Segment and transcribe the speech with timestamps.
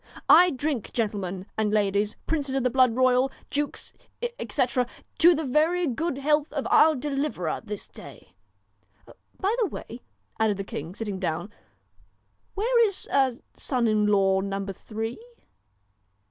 [0.29, 3.93] I drink, gentlemen and ladies, princes of the blood royal, dukes,
[4.39, 4.87] etc....
[5.19, 8.29] to the very good health of pur deliverer this day.
[9.39, 10.01] By the way,'
[10.39, 11.51] added the king, sitting down,'
[12.55, 13.07] where is
[13.55, 15.19] son in law number Three